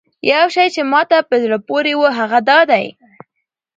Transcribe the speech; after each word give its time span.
یو 0.31 0.45
شی 0.55 0.67
چې 0.75 0.81
ماته 0.91 1.17
په 1.29 1.35
زړه 1.43 1.57
پورې 1.67 1.93
و 1.97 2.01
هغه 2.17 2.39
دا 2.49 2.59
دی. 2.71 2.85